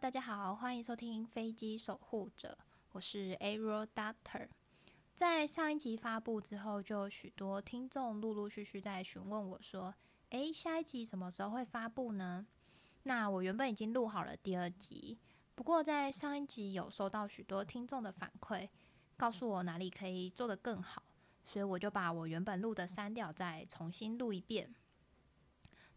[0.00, 2.58] 大家好，欢迎收听《飞机守护者》，
[2.90, 4.48] 我是 Aero Doctor。
[5.14, 9.94] 在上一集发布之后，就有许多听众陆陆续续在询问我说
[10.30, 12.44] ：“诶，下一集什么时候会发布呢？”
[13.04, 15.16] 那我原本已经录好了第二集，
[15.54, 18.68] 不过在上一集有收到许多听众的反馈，
[19.16, 21.04] 告诉我哪里可以做得更好，
[21.46, 24.74] 所以我就把我原本录的删掉，再重新录一遍。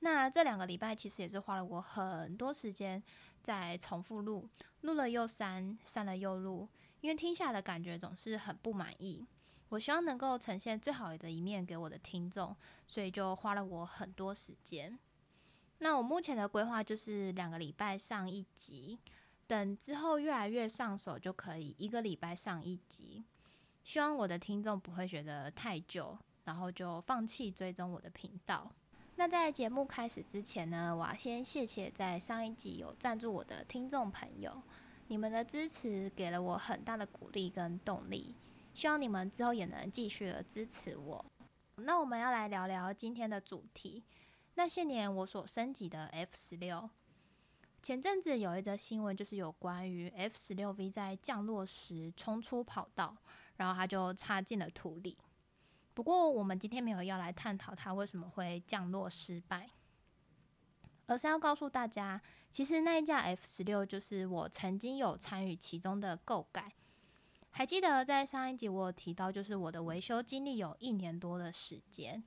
[0.01, 3.01] 那这两个礼拜其实也是花了我很多时间
[3.47, 4.45] 在重复录，
[4.81, 6.67] 录了又删，删了又录，
[6.99, 9.25] 因为听下来的感觉总是很不满意。
[9.69, 12.53] 我希望能够呈现最好的一面给我的听众，
[12.85, 14.99] 所以就花了我很多时间。
[15.77, 18.99] 那我目前的规划就是两个礼拜上一集，
[19.47, 23.23] 等之后越来越上手就可以一个礼拜上一集。
[23.85, 28.69] 希望我的听众不会觉得太久，然后就放弃追踪我的频道。
[29.19, 34.61] 那在节目开始之前呢，我要先谢谢在上一集有赞助我的听众朋友，
[35.07, 38.35] 你们的支持给了我很大的鼓励跟动力，
[38.75, 41.25] 希望你们之后也能继续的支持我。
[41.77, 44.03] 那我们要来聊聊今天的主题，
[44.53, 46.87] 那些年我所升级的 F 十六。
[47.81, 53.17] 前阵子有一则新闻，就是有关于 F 十六 V 在降落时冲出跑道，
[53.55, 55.17] 然后它就插进了土里。
[55.97, 59.67] 不过，我们今天没有要来探讨它为什么会降落失败，
[61.07, 66.71] 而是要告诉大家，其实那一架 F 十六就是我曾经有参与其中的购改。
[67.49, 72.23] 还记得在上一集我有提到，就是我的维修经历有一年多的时间。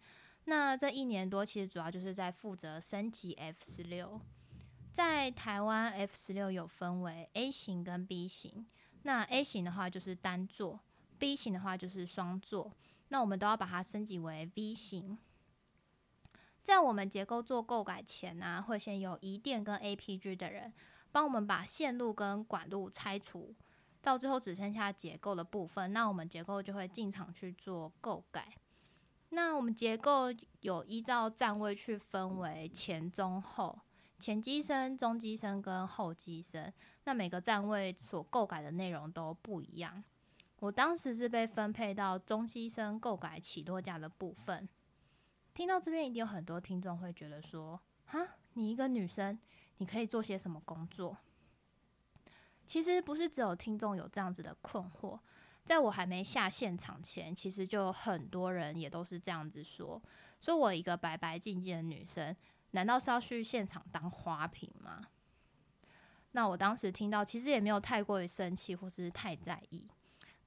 [0.47, 4.21] 那这一年多其实主要就是在负责升级 F 十六。
[4.93, 8.67] 在台湾，F 十六有分为 A 型跟 B 型。
[9.05, 10.81] 那 A 型的话就是单座
[11.21, 12.73] ，B 型的话就是双座。
[13.11, 15.17] 那我们都要把它升级为 V 型。
[16.63, 20.73] 在我们结构做构改前呢，会先有移电跟 APG 的人
[21.13, 23.55] 帮我们把线路跟管路拆除，
[24.01, 28.53] 到最后只剩下结构的部分，那我们结构就会进场去做构改。
[29.31, 30.27] 那我们结构
[30.61, 33.79] 有依照站位去分为前、中、后，
[34.19, 36.73] 前机身、中机身跟后机身。
[37.05, 40.05] 那每个站位所构改的内容都不一样。
[40.61, 44.69] 我当时是被分配到中西生购改起落架的部分。
[45.53, 49.39] 听到这边，一定有很多听众会觉得说：“哈，你一个女生，
[49.79, 51.17] 你可以做些什么工作？”
[52.67, 55.19] 其实不是只有听众有这样子的困惑，
[55.65, 60.01] 在我还没下现场前，其实就很多人也都是这样子说
[60.41, 62.37] ：“说我一个白白净净的女生，
[62.73, 65.03] 难道是要去现场当花瓶吗？”
[66.33, 69.89] 那我当时听到，其实也没有太过于生气，或是太在意。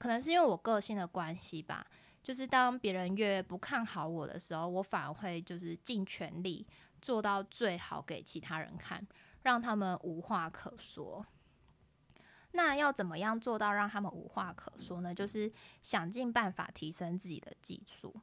[0.04, 1.88] 可能是因为我个性的关系吧，
[2.22, 6.68] 就是当别人越不看好我的时候，我反而会就是尽全力
[7.02, 9.08] 做到最好给其他人看，
[9.44, 11.26] 让他们无话可说。
[12.52, 15.16] 那要怎么样做到让他们无话可说呢？
[15.16, 15.50] 就是
[15.82, 18.14] 想尽办法提升自己的技术。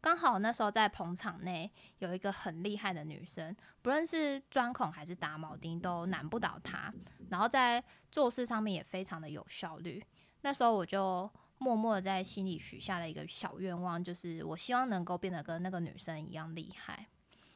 [0.00, 6.90] 刚好那时候在捧场内有一个很厉害的女生，不论是钻孔还是打铆钉都难不倒她，
[7.28, 10.02] 然后在做事上面也非常的有效率。
[10.46, 17.04] 那时候我就默默的在心里许下了一个小愿望，就是我希望能够变得跟那个女生一样厉害。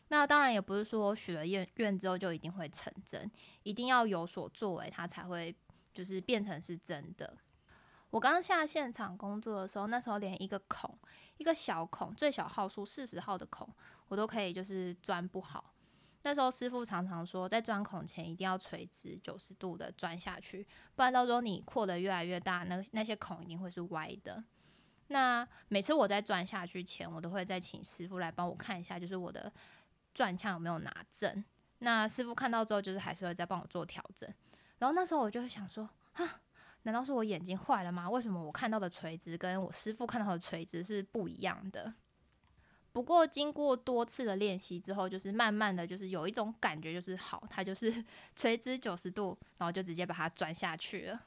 [0.09, 3.31] 那当然也不是说许了愿愿之后就一定会成真，
[3.63, 5.55] 一定要有所作为，它才会
[5.95, 7.33] 就是变成是真的。
[8.11, 10.99] 我刚下现场工作的时候，那时候连一个孔，
[11.37, 13.73] 一个小孔，最小号数四十号的孔，
[14.09, 15.73] 我都可以就是钻不好。
[16.23, 24.43] 那时候师傅常常说，在钻孔前一定要垂直九十度的钻下去，不然到时候你扩得越来越大，那那些孔一定会是歪的。
[25.09, 29.51] 那每次我在钻下去前，我都会再请师傅来帮我看一下，就是我的
[30.15, 31.45] 钻枪有没有拿正。
[31.79, 34.29] 那师傅看到之后，就是还是会再帮我做调整。
[34.79, 36.43] 然后那时候我就会想说，啊，
[36.83, 38.09] 难道是我眼睛坏了吗？
[38.09, 41.95] 为什么我看到的垂直跟我师傅看到的垂直是不一样的？
[42.93, 51.21] 不过经过多次的练习之后，就是慢慢的就是有一种感觉，就是好，它就是 垂直九十度，然后就直接把它钻下去了。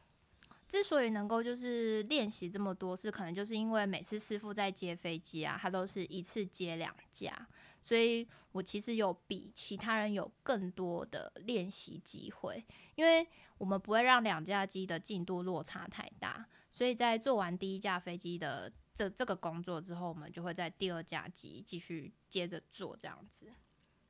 [0.68, 7.48] 之所以能够就是练习这么多次，可能就是因为每次师傅在接飞机啊，他都是一次接两架，
[7.82, 12.66] 所以我其实有比其他人有更多的练习机会，
[12.96, 13.26] 因为
[13.58, 18.70] 我们不会让两架机的进度落差太大，所以在做完第一架飞机的。
[18.96, 23.52] 这这个工作之后，我们就会在第二架机继续接着做这样子，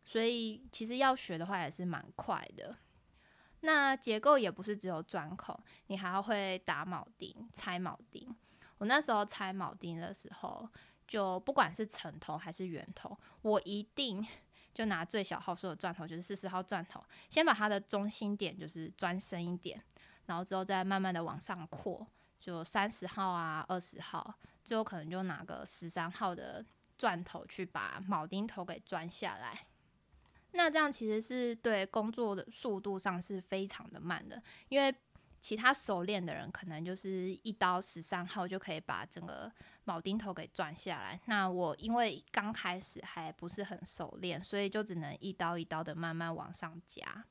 [0.03, 2.75] 所以其实要学的话也是蛮快的。
[3.62, 5.57] 那结构也不是只有钻孔，
[5.88, 8.35] 你还要会打铆钉、拆铆钉。
[8.77, 10.68] 我那时候拆铆钉的时候，
[11.07, 14.25] 就不管是成头还是圆头，我一定
[14.75, 19.81] 就拿最小号数的钻头，就是四十号钻头，先把它的中心点就是钻深一点，
[20.25, 22.06] 然后之后再慢慢的往上扩，
[22.38, 26.65] 就三十号啊，二十号，最后可能就拿个十三号的
[26.98, 29.68] 钻头去把铆钉头给钻下来。
[30.51, 34.95] 那这样其实是对工作的速度上是非常的慢的，因为
[35.42, 39.51] 其他熟练的人可能就是一刀十三号就可以把整个
[39.86, 41.19] 铆钉头给钻下来。
[41.25, 47.25] 那我因为刚开始还不是很熟练，所以就只能一刀一刀的慢慢往上加。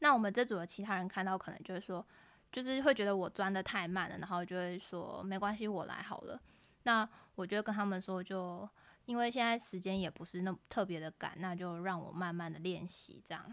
[0.00, 2.04] 那我们这组的其他人看到可能就会说，
[2.52, 6.40] 就是会觉得我钻的太慢了，然后就会说没关系，我来好了。
[6.84, 8.68] 那我就跟他们说就。
[9.04, 13.52] 因为现在时间也不是那么特别的赶，那就让我慢慢的练习，这样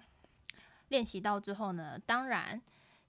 [0.89, 2.61] 练习到之后呢，当然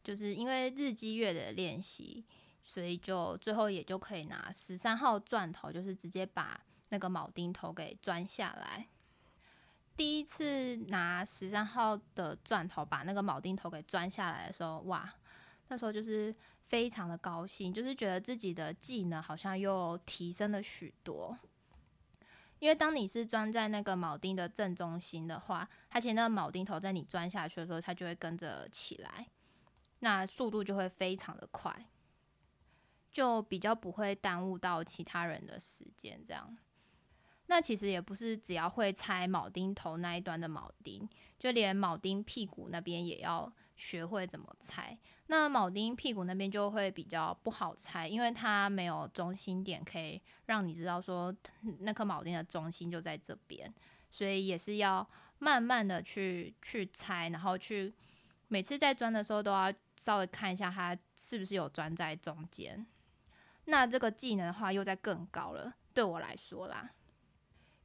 [0.02, 2.24] 就是因为日积月的练习，
[2.64, 6.58] 所以就最后也就可以拿十三号钻头，就是直接把
[6.88, 8.86] 那个铆钉头给钻下来。
[9.94, 15.12] 第一次拿十三号的钻头把那个铆钉头给钻下来的时候，哇，
[15.70, 16.34] 那时候就是
[16.66, 21.38] 非常的高兴，就是觉得自己的技能好像又提升了许多。
[22.58, 29.28] 因为当你是钻在那个铆钉的正中心的话，它其实那个铆钉头在你钻下去的时候，它就会跟着起来，
[30.00, 31.86] 那速度就会非常的快，
[33.10, 36.20] 就比较不会耽误到其他人的时间。
[36.26, 36.58] 这样，
[37.46, 41.08] 那其实也不是只要会拆铆钉头那一端的铆钉，
[41.38, 44.98] 就连铆钉屁股那边也要学会怎么拆。
[45.30, 51.32] 那铆钉屁股那边就会比较不好拆，因为它没有中心点可以让你知道说
[51.78, 53.72] 那颗铆钉的中心就在这边，
[54.10, 57.94] 所以也是要慢慢的去去拆，然后去
[58.48, 62.84] 每次在钻的时候都要稍微看一下它是不是有钻在中间。
[63.66, 66.90] 那这个技能的话又在更高了，对我来说啦。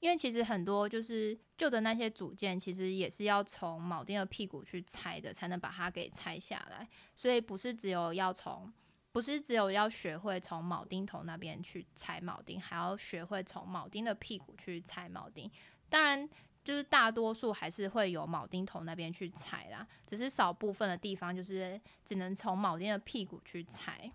[0.01, 6.87] 因为其实很多就是旧的那些组件，其实也是要从铆钉的屁股去拆的，才能把它给拆下来。
[7.15, 8.71] 所以不是只有要从，
[9.11, 15.49] 不是只有要学会从铆钉头那边去拆铆钉，还要学会从铆钉的屁股去拆铆钉。
[15.89, 16.29] 当然，
[16.63, 24.11] 就是大多数还是会有铆钉头那边去拆啦，只是少部分的地方就是只能从铆钉的屁股去拆。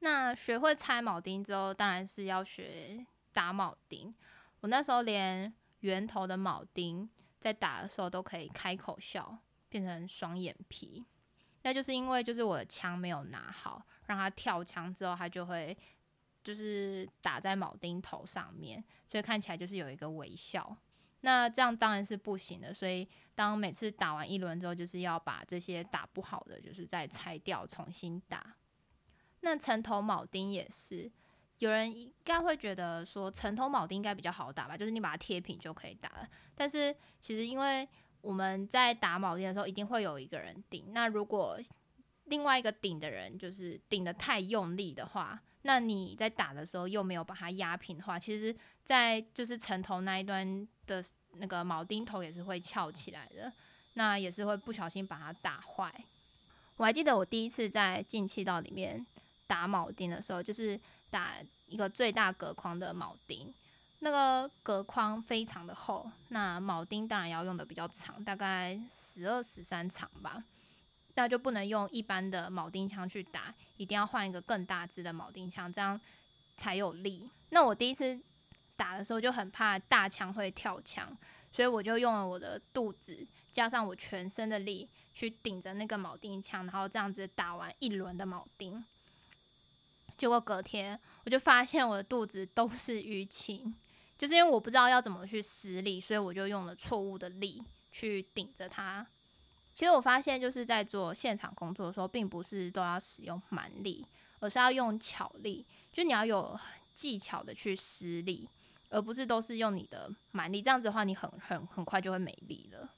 [0.00, 4.12] 那学会拆铆钉之后，当然是要学打铆钉。
[4.62, 7.10] 我那时候连圆头的铆钉
[7.40, 9.36] 在打的时候都可以开口笑，
[9.68, 11.04] 变成双眼皮，
[11.62, 15.76] 那就是因为就是我的枪没有拿好，让他跳枪之后，他就会
[16.44, 20.76] 就是打在铆钉头上面，所以看起来就是有一个微笑。
[21.22, 28.54] 那这样当然是不行的，所以当每次打完一轮之后，就是要把这些打不好的，就是再拆掉，重新打。
[29.40, 31.10] 那城头铆钉也是。
[31.62, 36.28] 有人应该会觉得说，城头铆钉应该比较好打吧，就是你把它贴平就可以打了。
[36.56, 37.88] 但是其实因为
[38.20, 40.86] 我们在打铆钉的时候，一定会有一个人顶。
[40.92, 41.56] 那如果
[42.24, 51.04] 另外一个顶的人就是顶的太用力的话，那你在打的时候又没有把它压平的话，其实，在就是城头那一端的
[51.34, 53.52] 那个铆钉头也是会翘起来的，
[53.94, 55.94] 那也是会不小心把它打坏。
[56.74, 59.06] 我还记得我第一次在进气道里面
[59.46, 60.76] 打铆钉的时候，就是。
[61.12, 61.36] 打
[61.66, 63.52] 一个最大隔框的铆钉，
[63.98, 70.42] 那个隔框非常的厚，那铆钉当然要用的比较长，大概十二十三长吧，
[71.14, 76.00] 那就不能用一般的铆钉枪去打，一定要换一个更大支的铆钉枪，这样
[76.56, 77.30] 才有力。
[77.50, 78.18] 那我第一次
[78.74, 81.14] 打的时候就很怕大枪会跳枪，
[81.52, 88.82] 所以我就用了我的肚子加上我全身的力去顶着那个铆钉枪，然后这样子打完一轮的铆钉。
[90.22, 93.74] 结果隔天我就发现我的肚子都是淤青，
[94.16, 97.60] 就是因为我不知道要怎么去施力，所以我就用了错误的力
[97.90, 99.04] 去顶着它。
[99.72, 104.06] 其实我发现就是在做现场工作的时候，并不是都要使用蛮力，
[104.38, 106.56] 而是要用巧力，就你要有
[106.94, 108.48] 技巧的去施力，
[108.90, 110.62] 而不是都是用你的蛮力。
[110.62, 112.88] 这样子的话，你很很很快就会没力了，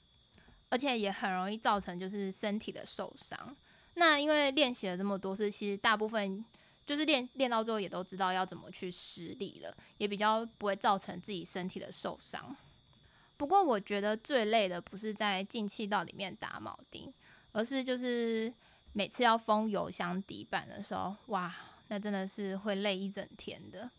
[0.69, 3.57] 而且也很容易造成就是身体的受伤。
[3.95, 6.45] 那因为练习了这么多次，其实大部分。
[6.85, 12.55] 就是练练到最后也都知道要怎么去施力了，也比较不会造成自己身体的受伤。
[13.37, 17.13] 不过我觉得最累的不是在进气道里面打铆钉，
[17.51, 18.53] 而是就是
[18.93, 21.53] 每次要封油箱底板的时候，哇，
[21.87, 23.89] 那真的是会累一整天的。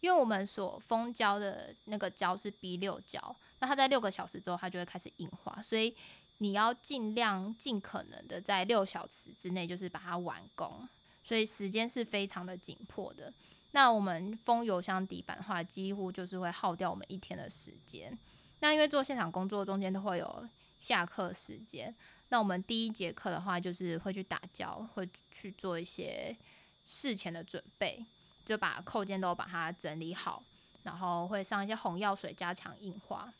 [0.00, 5.94] 因为我们所封胶的那个胶是 B 六胶，那它在六个小时之后它就会开始硬化，所以
[6.38, 10.88] 你要尽量尽可能的在六小时之内就是把它完工。
[11.22, 13.32] 所以时间是非常的紧迫的。
[13.72, 18.18] 那我们封油箱底板的话，几乎就是会耗掉我们一天的时间。
[18.60, 20.48] 那因为做现场工作中间都会有
[20.78, 21.94] 下课时间，
[22.28, 26.36] 那我们第一节课的话就是会去打胶，会去做一些
[26.84, 28.04] 事前的准备，
[28.44, 30.42] 就把扣件都把它整理好，
[30.82, 33.32] 然后会上一些红药水加强硬化。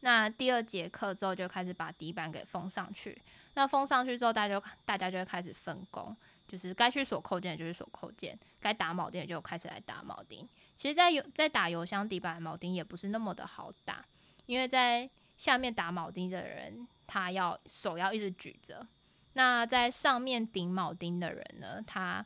[0.00, 3.22] 那第二节课之后就开始把底板给封上去。
[3.54, 6.14] 那封上去之后，大家就大家就会开始分工，
[6.52, 10.46] 就是该去锁扣件就去锁扣件，该打铆钉就开始来打铆钉。
[10.76, 14.04] 其实，在油在打油箱底板铆钉也不是那么的好打，
[14.44, 18.86] 因为在下面打铆钉的人，他要手要一直举着；
[19.32, 22.22] 那在上面顶铆钉的人呢，他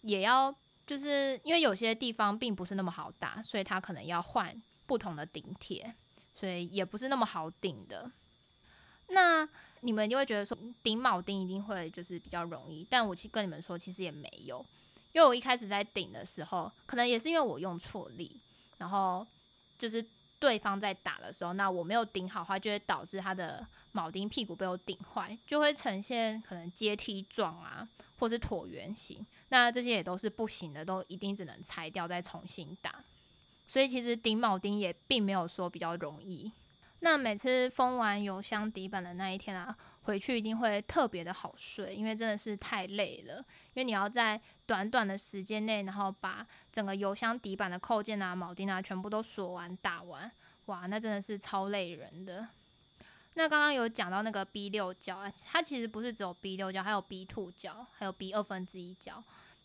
[0.00, 0.52] 也要
[0.84, 5.94] 就是因为有些地方并不是那么好打，所以他可能要换不同的顶铁。
[6.34, 8.08] 所以也不是那么好顶的。
[9.08, 9.48] 那
[9.80, 14.64] 你们就会觉得说顶铆钉一定会就是比较容易，但我其实跟你们说，其实也没有。
[15.12, 18.40] 因为我一开始在顶的时候，可能也是因为我用错力，
[18.76, 19.26] 然后
[19.78, 20.04] 就是
[20.38, 27.88] 对方在打的时候，那我没有顶好的话，就会导致他的铆钉屁股被我顶坏，就会呈现可能阶梯状啊，
[28.18, 29.26] 或是椭圆形。
[29.48, 33.02] 那这些也都是不行的，都一定只能拆掉再重新打。
[33.66, 36.52] 所以其实顶铆钉也并没有说比较容易。
[37.00, 43.36] 那每次封完油箱底板的那一天啊，回去一定会特别的好睡，因为真的是太累了。
[43.36, 50.30] 因为你要在短短的时间内，然后把整个油箱底板的扣件啊、铆钉啊全部都锁完打完，
[50.66, 52.48] 哇，那真的是超累人的。
[53.34, 59.22] 那刚刚有讲到那个 B 六胶啊，它其实不是只有 B 六胶，还有 B two 胶，还有 B 二分之一胶。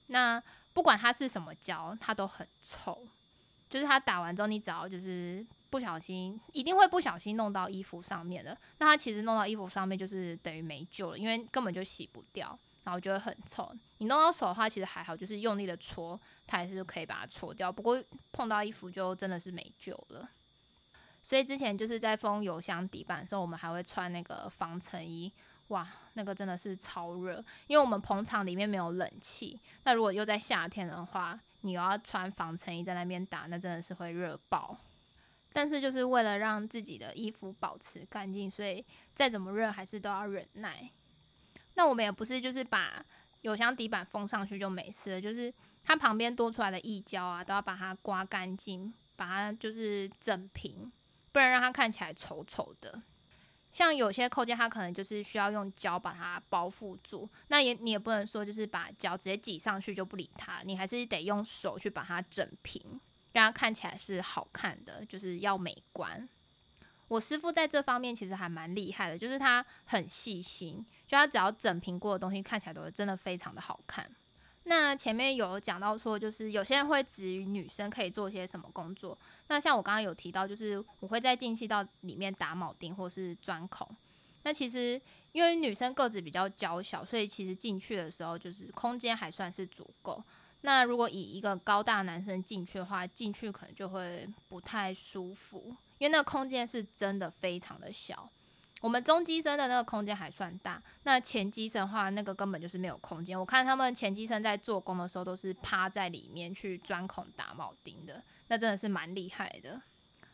[0.07, 0.41] 那
[0.73, 3.07] 不管它是什么胶，它都很臭。
[3.73, 8.55] 就是它打完之后，你只要就是不小心，一定会不小心弄到衣服上面的。
[8.77, 13.75] 那它其实弄到衣服上面，就是等于没救了，因为根本就洗不掉，然后就会很臭。
[13.97, 17.71] 你弄到手的话，其实还好，就是用力的搓，它还是可以把它搓掉。
[17.71, 17.99] 不过
[18.31, 20.29] 碰到衣服就真的是没救了。
[21.23, 25.33] 所以之前就是在封油箱底板的时候，我们还会穿那个防尘衣。
[25.73, 29.59] 哇，那个真的是超热，因为我们棚场里面没有冷气。
[29.85, 34.77] 那如果又在夏天的话，你又要穿防尘衣在那边打，那真的是会热爆。
[35.51, 40.87] 但是就是为了让自己的衣服保持干净，所以再怎么热还是都要忍耐。
[41.73, 43.03] 那我们也不是就是把
[43.41, 45.51] 油箱底板封上去就没事了，就是
[45.81, 50.91] 它旁边多出来的溢胶啊，都要把它刮干净，把它就是整平，
[51.31, 53.01] 不然让它看起来丑丑的。
[53.73, 63.01] 像有些扣件，它可能就是需要用胶把它包覆住，那也你也不能说就是把胶直接挤上去就不理它，你还是得用手去把它整平，
[63.33, 66.29] 让它看起来是好看的，就是要美观。
[67.09, 74.09] 我师傅在这方面其实还蛮厉害的，就是他很细心，就他只要整平过的东西看起来都真的非常的好看。
[74.65, 79.17] 那前面有讲到说，就是有些人会质疑女生可以做些什么工作。
[79.47, 83.87] 那像我刚刚有提到，就是我会在进气道里面打铆钉或是钻孔。
[84.43, 84.99] 那其实
[85.33, 90.23] 因为女生个子比较娇小，所以其实进去的时候就是空间还算是足够。
[90.61, 98.29] 那如果以一个高大男生进去的话，进去可能就会不太舒服，因为那个空间是真的非常的小。
[98.83, 103.39] 我们中机身的那个空间还算大，那前机身的话，那个根本就是没有空间。
[103.39, 109.81] 我看他们前机身在做工的时候，都是趴在里面去钻孔打铆钉的，那真的是蛮厉害的。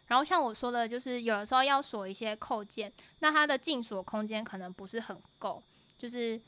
[0.07, 5.61] 然后像我说的，就是有的时候要锁一些扣件，那它的进锁空间可能不是很够，
[5.95, 6.41] 就是。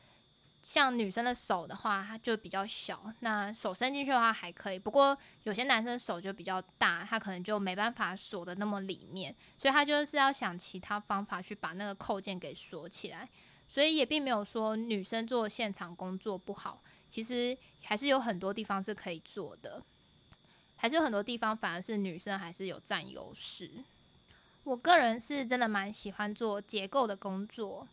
[0.64, 4.78] 像女生的手的话，它就比较小，那手伸进去的话还可以。
[4.78, 13.28] 不过有些男生手就比较大，他可能就没办法锁的那么里面，所以他就是要想其他方法去把那个扣件给锁起来。
[13.68, 19.82] 所以也并没有说女生做现场工作不好，其实还是有很多地方是可以做的，
[20.76, 23.72] 还是有很多地方反而是女生还是有占优势。
[24.64, 27.88] 我个人是真的蛮喜欢做结构的工作。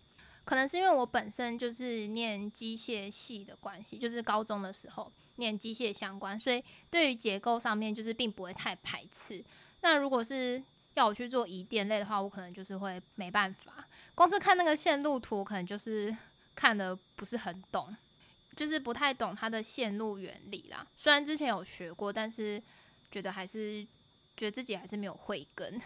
[0.48, 9.44] 可能是因为我本身就是念机械系的关系，就是高中的时候念机械相关，所以对于结构上面就是并不会太排斥。
[9.82, 10.62] 那如果是
[10.94, 16.16] 要我去做移电类的话，我可能就是会没办法，光是看那个线路图，可能就是
[16.54, 17.94] 看的不是很懂，
[18.56, 20.86] 就是不太懂它的线路原理啦。
[20.96, 22.62] 虽然之前有学过，但是
[23.10, 23.86] 觉得还是
[24.34, 25.78] 觉得自己还是没有慧根。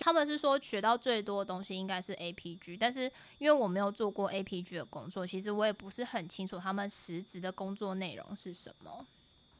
[0.00, 9.06] 他们是说学到最多的东西应该是 APG，但是因为我没有做过 APG 的工作，其实我也不是很清楚他们实质的工作内容是什么。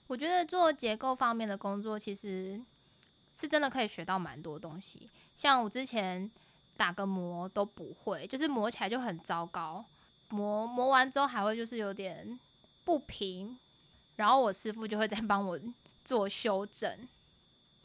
[0.06, 2.60] 我觉得做结构方面的工作，其实
[3.32, 5.08] 是真的可以学到蛮多东西。
[5.36, 6.30] 像我之前
[6.76, 9.84] 打个磨都不会，就是磨起来就很糟糕，
[10.28, 12.38] 磨磨完之后还会就是有点
[12.84, 13.56] 不平，
[14.16, 15.58] 然后我师傅就会再帮我
[16.04, 17.08] 做修正。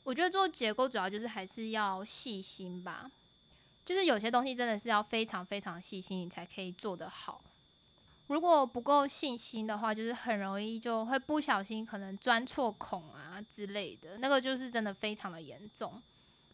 [0.10, 3.12] 我觉得做结构主要就是还是要细心吧，
[3.86, 7.40] 就是有些东西真的是要非常非常细心，你才可以做得好。
[8.26, 16.02] 如果不够细心的话，就是很容易就会不小心可能钻错孔啊之类的，那个就是真的非常的严重。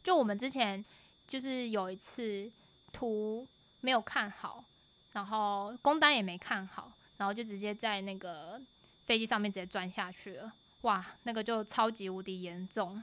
[0.04, 0.84] 就我们之前
[1.26, 2.52] 就是有一次
[2.92, 3.48] 图
[3.80, 4.66] 没有看好，
[5.14, 8.62] 然后工单也没看好，然后就直接在那个
[9.06, 10.52] 飞机上面直接钻下去了。
[10.82, 13.02] 哇，那个就超级无敌严重。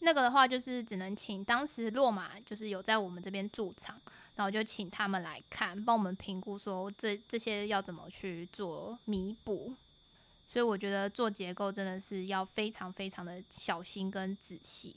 [0.00, 4.00] 那个的话就是只能请当时落马就是有在我们这边驻场，
[4.34, 9.74] 然后就请他们来看，帮我们评估说这这些要怎么去做弥补。
[10.48, 14.94] 所以我觉得做结构真的是要非常非常的小心跟仔细。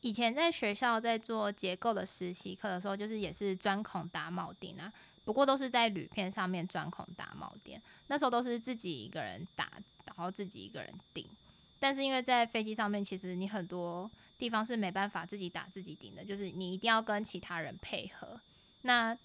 [0.00, 4.92] 以前在学校在做结构的实习课的时候，就是也是钻孔打铆钉啊，
[5.24, 9.70] 不过都是在铝片上面钻孔打铆钉，那时候都是自己一个人打，
[10.04, 11.24] 然后自己一个人钉。
[11.80, 18.40] 但是因为在飞机上面，其实你很多地方是没办法自己打自己顶的，就是你一定要跟其他人配合。
[18.82, 19.16] 那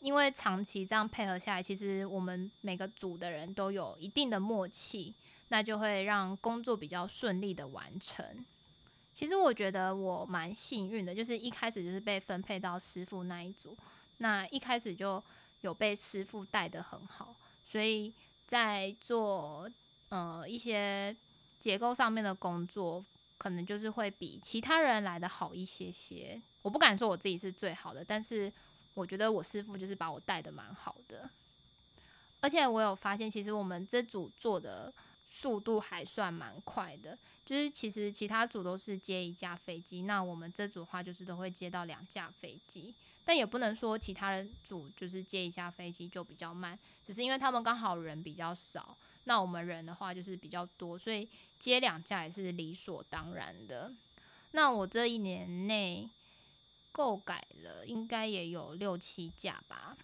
[0.00, 5.14] 因为长期这样配合下来，其实我们每个组的人都有一定的默契，
[5.48, 8.44] 那就会让工作比较顺利的完成。
[9.14, 13.74] 其实我觉得我蛮幸运的，就是一开始就是被分配到师傅那一组，
[14.18, 15.22] 那一开始就
[15.62, 17.34] 有被师傅带的很好，
[17.64, 18.12] 所以
[18.46, 19.70] 在做
[20.10, 21.16] 呃一些。
[21.64, 23.02] 结构上面的工作，
[23.38, 26.38] 可能就是会比其他人来的好一些些。
[26.60, 28.52] 我不敢说我自己是最好的，但是
[28.92, 31.30] 我觉得我师傅就是把我带的蛮好的。
[32.40, 34.92] 而且我有发现，其实我们这组做的
[35.26, 37.18] 速度还算蛮快的。
[37.46, 42.94] 就是其实其他组都是接一架飞机，那我们这组的话就是都会接到两架飞机。
[43.24, 48.94] 但也不能说其他人组就是接一架飞机就比较慢，只是因为他们刚好人比较少。
[49.24, 51.28] 那我们人的话就是比较多，所以
[51.58, 53.92] 接两架也是理所当然的。
[54.52, 56.08] 那我这一年内
[56.92, 59.96] 购改了，应该也有六七架吧，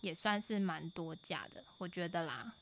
[0.00, 2.54] 也算是蛮多架的，我觉得啦。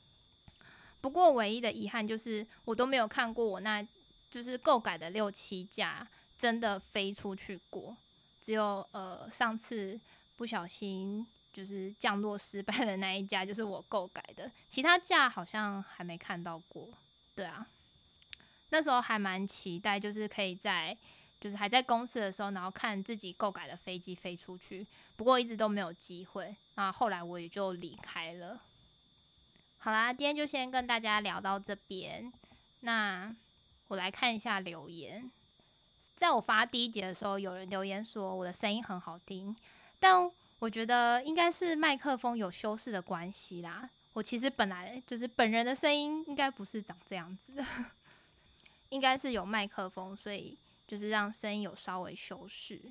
[0.99, 3.85] 不过唯一的遗憾就是我都没有看过我那
[4.31, 7.95] 就是购改的六七架真的飞出去过，
[8.41, 9.99] 只有呃上次
[10.35, 11.25] 不小心。
[11.53, 16.89] 就是降落失败的那一架，就是我购改的，其他架好像还没看到过。
[17.35, 17.65] 对啊，
[18.69, 20.97] 那时候还蛮期待，就是可以在
[21.39, 24.85] 就是还在公司的时候，然后看自己购改的飞机飞出去。
[25.15, 28.59] 不过一直都没有机会，那后来我也就离开了。
[29.77, 32.33] 好啦，今天就先跟大家聊到这边。
[32.79, 33.33] 那
[33.89, 35.31] 我来看一下留言，
[36.15, 39.55] 在我发第一节的时候，有人留言说我的声音很好听，
[39.99, 40.31] 但。
[40.63, 43.89] 我觉得应该是麦克风有修饰的关系啦。
[44.13, 47.65] 我其实本来就是本人的声音应该不是长这样子的，
[48.87, 52.81] 应该是有麦克风，所以就是让声音有稍微修饰。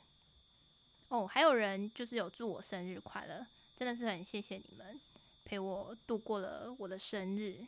[1.09, 3.47] 哦，还有人就是有祝我生日快乐，
[3.79, 5.01] 真的是很谢谢你们
[5.43, 7.67] 陪我度过了我的生日。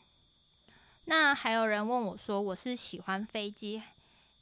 [1.07, 3.83] 那还有人问我说，我是喜欢飞机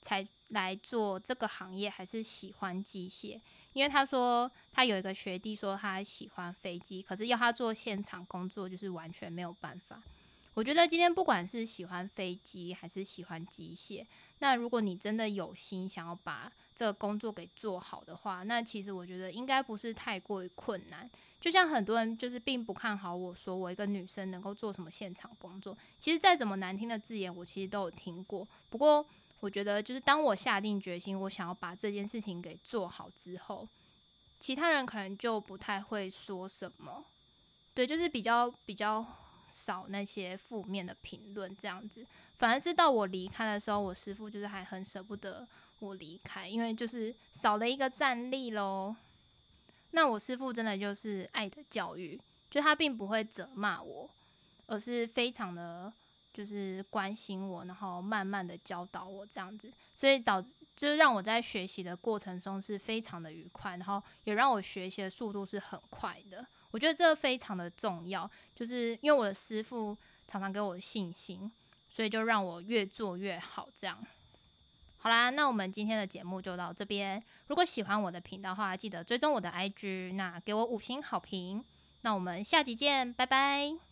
[0.01, 3.41] 才来做这个行业，还是喜欢机械？
[3.73, 10.03] 因为他说他有一个学弟说他喜欢飞机，可是要他做现场工作就是完全没有办法。
[10.55, 14.05] 我觉得今天不管是喜欢飞机还是喜欢机械，
[14.41, 21.11] 那如果你真的有心想要把这个工作给做好的话，那其实我觉得应该不是太过于困难。
[21.41, 28.47] 就像很多人就是并不看好我说我一个女生能够做什么现场工作，其实再怎么难听的字眼我其实都有听过。
[28.69, 29.07] 不过。
[29.43, 33.69] 我觉得，就是当我下定决心，我想要把这件事情给做好之后，
[34.39, 37.05] 其他人可能就不太会说什么。
[37.75, 39.05] 对，就是比较比较
[39.49, 42.07] 少那些负面的评论这样子。
[42.39, 45.45] 反而是到我离开的时候，我师傅就是还很舍不得
[45.81, 48.95] 我离开，因为就是少了一个战力喽。
[49.91, 52.17] 那我师傅真的就是爱的教育，
[52.49, 54.09] 就他并不会责骂我，
[54.67, 55.93] 而是非常的。
[56.33, 66.47] 就是关心我，然后慢慢的教导我这样子，所以导致就是让我在学习的过程中是非常的愉快，然后也让我学习的速度是很快的。
[66.71, 71.53] 我觉得这非常的重要，就是因为我的师傅常常给我信心，
[71.89, 73.69] 所以就让我越做越好。
[73.79, 74.03] 这样，
[74.97, 77.23] 好啦，那我们今天的节目就到这边。
[77.49, 81.63] 如果喜欢我的频道的话，记得追踪我的 IG，那给我五星好评。
[82.01, 83.92] 那我们下集见，拜拜。